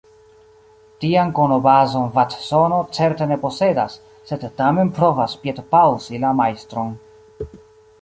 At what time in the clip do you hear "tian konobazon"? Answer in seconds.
1.03-2.07